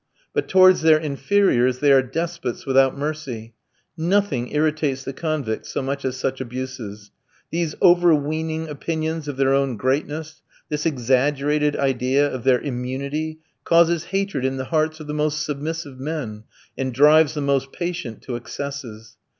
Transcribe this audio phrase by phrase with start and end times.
[0.33, 3.53] But towards their inferiors they are despots without mercy.
[3.95, 7.11] Nothing irritates the convicts so much as such abuses.
[7.51, 14.43] These overweening opinions of their own greatness; this exaggerated idea of their immunity, causes hatred
[14.43, 16.45] in the hearts of the most submissive men,
[16.75, 19.17] and drives the most patient to excesses.